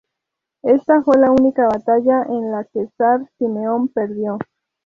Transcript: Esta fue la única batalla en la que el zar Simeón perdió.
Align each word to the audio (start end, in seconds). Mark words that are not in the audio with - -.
Esta 0.63 1.03
fue 1.03 1.19
la 1.19 1.29
única 1.29 1.67
batalla 1.67 2.23
en 2.23 2.49
la 2.51 2.63
que 2.63 2.79
el 2.79 2.89
zar 2.97 3.19
Simeón 3.37 3.87
perdió. 3.89 4.39